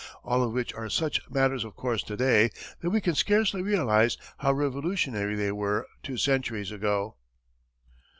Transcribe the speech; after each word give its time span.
All 0.23 0.41
of 0.41 0.51
which 0.51 0.73
are 0.73 0.89
such 0.89 1.21
matters 1.29 1.63
of 1.63 1.75
course 1.75 2.01
to 2.05 2.17
day 2.17 2.49
that 2.81 2.89
we 2.89 3.01
can 3.01 3.13
scarcely 3.13 3.61
realize 3.61 4.17
how 4.39 4.51
revolutionary 4.51 5.35
they 5.35 5.51
were 5.51 5.85
two 6.01 6.17
centuries 6.17 6.71
ago. 6.71 7.17